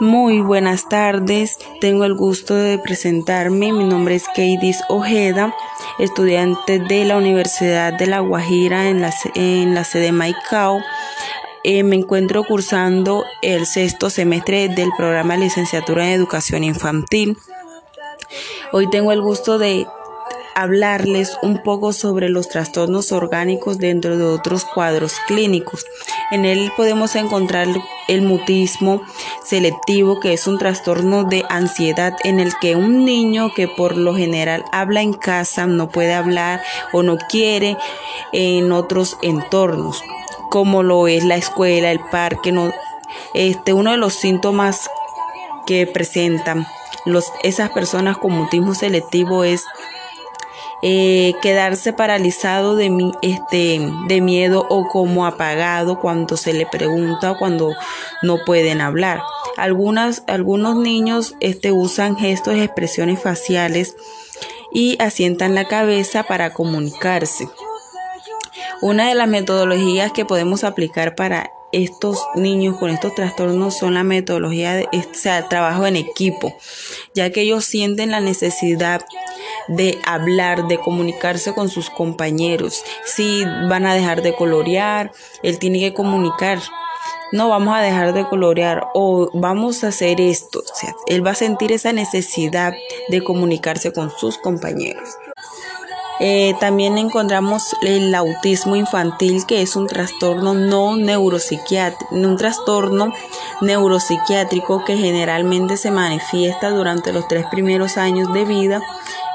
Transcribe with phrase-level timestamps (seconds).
[0.00, 3.72] Muy buenas tardes, tengo el gusto de presentarme.
[3.72, 5.52] Mi nombre es Keidis Ojeda,
[5.98, 10.80] estudiante de la Universidad de La Guajira en la, en la sede Maicao.
[11.64, 17.36] Eh, me encuentro cursando el sexto semestre del programa de licenciatura en educación infantil.
[18.70, 19.88] Hoy tengo el gusto de
[20.58, 25.86] hablarles un poco sobre los trastornos orgánicos dentro de otros cuadros clínicos.
[26.32, 27.68] En él podemos encontrar
[28.08, 29.02] el mutismo
[29.48, 34.14] selectivo, que es un trastorno de ansiedad en el que un niño que por lo
[34.14, 36.60] general habla en casa no puede hablar
[36.92, 37.76] o no quiere
[38.32, 40.02] en otros entornos,
[40.50, 42.72] como lo es la escuela, el parque, no,
[43.34, 44.90] este, uno de los síntomas
[45.66, 46.66] que presentan
[47.04, 49.64] los, esas personas con mutismo selectivo es
[50.82, 57.38] eh, quedarse paralizado de, este, de miedo o como apagado cuando se le pregunta o
[57.38, 57.74] cuando
[58.22, 59.20] no pueden hablar.
[59.56, 63.96] Algunas, algunos niños este, usan gestos y expresiones faciales
[64.72, 67.48] y asientan la cabeza para comunicarse.
[68.80, 74.04] Una de las metodologías que podemos aplicar para estos niños con estos trastornos son la
[74.04, 74.88] metodología de
[75.48, 76.56] trabajo en equipo,
[77.14, 79.04] ya que ellos sienten la necesidad
[79.68, 82.82] de hablar, de comunicarse con sus compañeros.
[83.04, 86.58] Si van a dejar de colorear, él tiene que comunicar.
[87.32, 90.60] No vamos a dejar de colorear o vamos a hacer esto.
[90.60, 92.72] O sea, él va a sentir esa necesidad
[93.08, 95.08] de comunicarse con sus compañeros.
[96.20, 103.12] Eh, también encontramos el autismo infantil, que es un trastorno no neuropsiquiátrico, un trastorno
[103.60, 108.82] neuropsiquiátrico que generalmente se manifiesta durante los tres primeros años de vida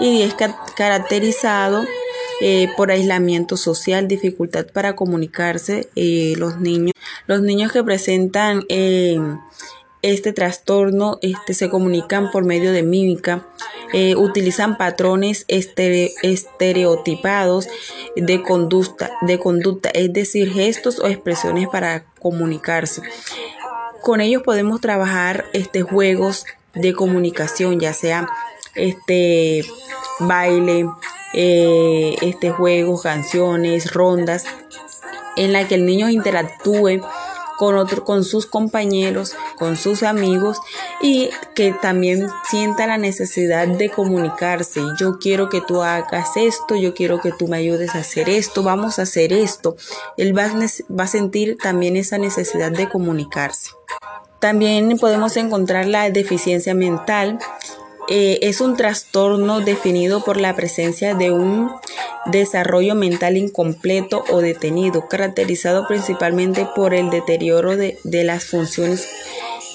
[0.00, 0.34] y es
[0.74, 1.84] caracterizado
[2.40, 5.88] eh, por aislamiento social, dificultad para comunicarse.
[5.94, 6.92] Eh, los niños,
[7.28, 8.64] los niños que presentan
[10.02, 13.46] este trastorno este, se comunican por medio de mímica,
[13.92, 17.68] eh, utilizan patrones estereotipados
[18.16, 23.02] de conducta, de conducta, es decir, gestos o expresiones para comunicarse.
[24.02, 26.44] Con ellos podemos trabajar este, juegos
[26.74, 28.28] de comunicación, ya sea
[28.74, 29.64] este
[30.18, 30.88] baile,
[31.34, 34.44] eh, este juegos, canciones, rondas,
[35.36, 37.00] en la que el niño interactúe
[37.62, 40.58] con, otro, con sus compañeros, con sus amigos
[41.00, 44.80] y que también sienta la necesidad de comunicarse.
[44.98, 48.64] Yo quiero que tú hagas esto, yo quiero que tú me ayudes a hacer esto,
[48.64, 49.76] vamos a hacer esto.
[50.16, 53.70] Él va, va a sentir también esa necesidad de comunicarse.
[54.40, 57.38] También podemos encontrar la deficiencia mental
[58.08, 61.70] eh, es un trastorno definido por la presencia de un
[62.26, 69.08] desarrollo mental incompleto o detenido, caracterizado principalmente por el deterioro de, las funciones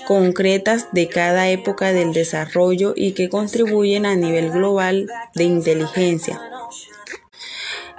[0.07, 6.39] concretas de cada época del desarrollo y que contribuyen a nivel global de inteligencia,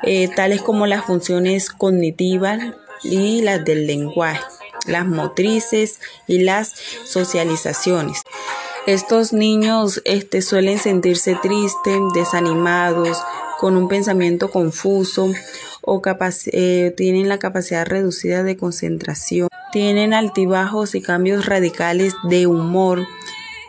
[0.03, 2.61] eh, tales como las funciones cognitivas
[3.03, 4.43] y las del lenguaje,
[4.87, 6.75] las motrices y las
[7.05, 8.23] socializaciones.
[8.89, 13.23] Estos niños este, suelen sentirse tristes, desanimados,
[13.59, 15.31] con un pensamiento confuso
[15.83, 16.01] o
[16.53, 23.07] eh, tienen la capacidad reducida de concentración, tienen altibajos y cambios radicales de humor,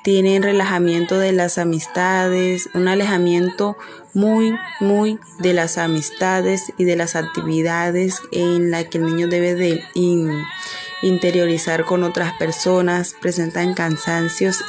[0.06, 3.76] tienen relajamiento de las amistades, un alejamiento
[4.14, 9.56] muy, muy de las amistades y de las actividades en la que el niño debe
[9.56, 9.84] de
[11.02, 14.64] interiorizar con otras personas, presentan cansancios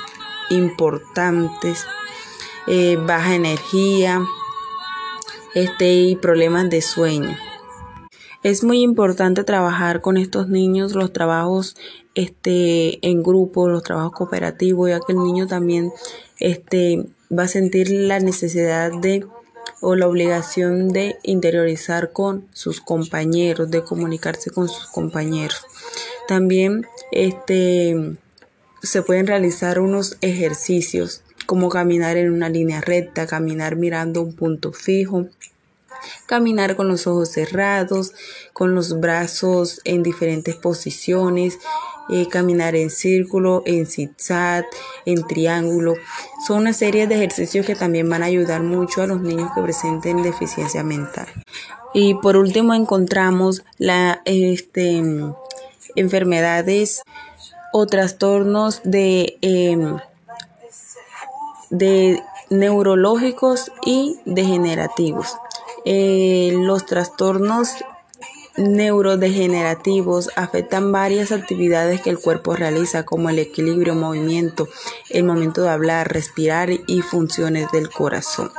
[0.51, 1.87] importantes,
[2.67, 4.23] eh, baja energía
[5.55, 7.37] este, y problemas de sueño.
[8.43, 11.77] Es muy importante trabajar con estos niños, los trabajos
[12.15, 15.93] este, en grupo, los trabajos cooperativos, ya que el niño también
[16.39, 17.07] este,
[17.37, 19.27] va a sentir la necesidad de
[19.83, 25.65] o la obligación de interiorizar con sus compañeros, de comunicarse con sus compañeros.
[26.29, 28.17] También este
[28.83, 34.73] se pueden realizar unos ejercicios como caminar en una línea recta, caminar mirando un punto
[34.73, 35.27] fijo,
[36.27, 38.13] caminar con los ojos cerrados,
[38.53, 41.59] con los brazos en diferentes posiciones,
[42.09, 44.65] eh, caminar en círculo, en zigzag,
[45.05, 45.95] en triángulo.
[46.47, 49.63] Son una serie de ejercicios que también van a ayudar mucho a los niños que
[49.63, 51.27] presenten deficiencia mental.
[51.95, 55.03] Y por último encontramos la este,
[55.97, 57.03] enfermedades
[57.73, 59.99] o trastornos de, em,
[61.71, 65.37] de neurológicos y degenerativos.
[65.85, 67.71] Eh, los trastornos
[68.57, 74.69] neurodegenerativos afectan varias actividades que el cuerpo realiza, como el equilibrio, movimiento,
[75.09, 78.51] el momento de hablar, respirar y funciones del corazón.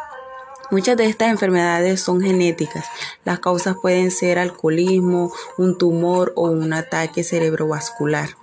[0.71, 2.85] Muchas de estas enfermedades son genéticas.
[3.25, 8.40] Las causas pueden ser alcoholismo, un tumor o un ataque cerebrovascular.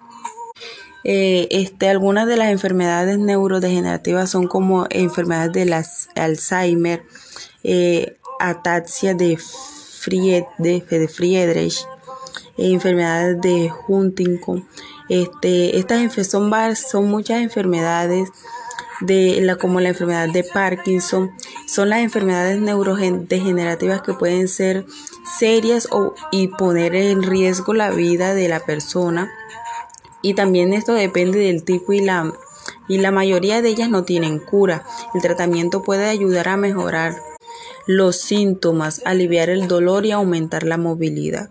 [1.11, 7.03] Eh, este, algunas de las enfermedades neurodegenerativas son como enfermedades de Alzheimer,
[7.65, 9.39] eh, ataxia de,
[10.59, 11.79] de, Friedrich,
[12.59, 14.69] eh, enfermedades de Huntington.
[15.09, 18.29] Este, estas son, son muchas enfermedades
[19.01, 21.31] de la, como la enfermedad de Parkinson,
[21.67, 24.85] son las enfermedades neurodegenerativas que pueden ser
[25.39, 29.31] serias o, y poner en riesgo la vida de la persona.
[30.23, 32.33] Y también esto depende del tipo y la,
[32.89, 34.85] y la mayoría de ellas no tienen cura.
[35.15, 37.15] El tratamiento puede ayudar a mejorar
[37.87, 41.51] los síntomas, aliviar el dolor y aumentar la movilidad.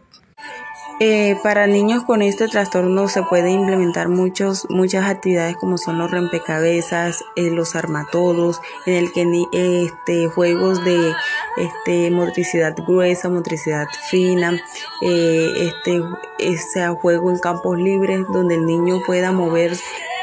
[0.99, 6.09] Eh, para niños con este trastorno se puede implementar muchos, muchas actividades como son los
[6.09, 11.13] rompecabezas, eh, los armatodos, en el que este, juegos de
[11.57, 14.59] este, motricidad gruesa, motricidad fina,
[15.03, 16.01] eh, este,
[16.39, 19.77] ese juego en campos libres donde el niño pueda mover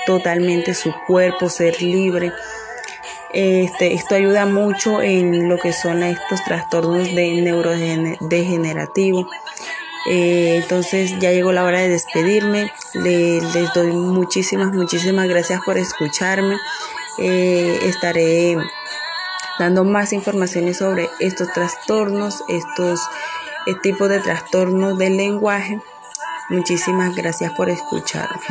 [0.07, 2.33] totalmente su cuerpo, ser libre.
[3.33, 9.29] Este, esto ayuda mucho en lo que son estos trastornos de neurodegenerativo.
[10.07, 12.71] Eh, entonces ya llegó la hora de despedirme.
[12.95, 16.57] les doy muchísimas, muchísimas gracias por escucharme.
[17.19, 18.57] Eh, estaré
[19.59, 23.01] dando más informaciones sobre estos trastornos, estos
[23.67, 25.81] eh, tipos de trastornos del lenguaje.
[26.51, 28.43] Muchísimas gracias por escucharme.